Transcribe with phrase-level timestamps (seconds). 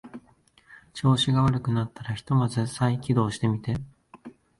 [0.95, 3.75] 調子が悪くなったらひとまず再起動してみて